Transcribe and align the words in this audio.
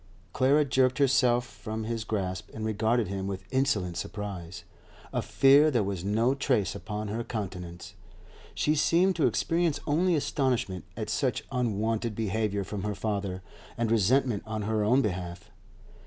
Clara 0.33 0.65
jerked 0.65 0.97
herself 0.97 1.45
from 1.45 1.83
his 1.83 2.03
grasp 2.03 2.49
and 2.55 2.65
regarded 2.65 3.07
him 3.07 3.27
with 3.27 3.45
insolent 3.51 3.97
surprise. 3.97 4.63
Of 5.13 5.25
fear 5.25 5.69
there 5.69 5.83
was 5.83 6.03
no 6.03 6.33
trace 6.33 6.73
upon 6.73 7.09
her 7.09 7.23
countenance; 7.23 7.93
she 8.55 8.73
seemed 8.73 9.15
to 9.17 9.27
experience 9.27 9.79
only 9.85 10.15
astonishment 10.15 10.85
at 10.97 11.11
such 11.11 11.43
unwonted 11.51 12.15
behaviour 12.15 12.63
from 12.63 12.81
her 12.81 12.95
father, 12.95 13.43
and 13.77 13.91
resentment 13.91 14.41
on 14.47 14.63
her 14.63 14.83
own 14.83 15.03
behalf. 15.03 15.51